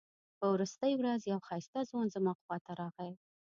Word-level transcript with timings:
په 0.39 0.45
وروستۍ 0.53 0.93
ورځ 0.97 1.21
یو 1.31 1.39
ښایسته 1.47 1.79
ځوان 1.89 2.07
زما 2.15 2.33
خواته 2.41 2.71
راغی. 2.81 3.11